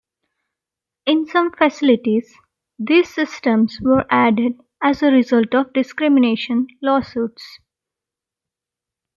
[1.05, 2.33] In some facilities,
[2.79, 7.59] these systems were added as a result of discrimination lawsuits.